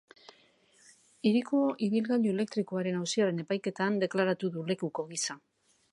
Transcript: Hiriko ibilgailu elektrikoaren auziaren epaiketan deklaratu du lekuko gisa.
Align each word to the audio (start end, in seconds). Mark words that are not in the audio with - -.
Hiriko 1.31 1.59
ibilgailu 1.89 2.31
elektrikoaren 2.33 2.99
auziaren 3.03 3.45
epaiketan 3.47 4.03
deklaratu 4.05 4.55
du 4.57 4.65
lekuko 4.73 5.07
gisa. 5.13 5.37